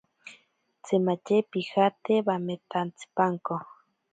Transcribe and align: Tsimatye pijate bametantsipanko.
Tsimatye 0.83 1.37
pijate 1.51 2.13
bametantsipanko. 2.27 3.55